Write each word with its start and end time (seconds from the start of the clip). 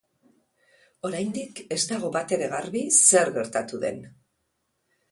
Oraindik 1.09 1.61
ez 1.77 1.79
dago 1.91 2.11
batere 2.17 2.49
garbi 2.55 2.85
zer 3.05 3.35
gertatu 3.39 3.85
den. 3.87 4.07